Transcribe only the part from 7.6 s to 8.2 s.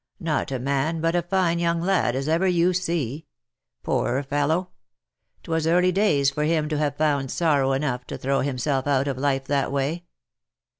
enough to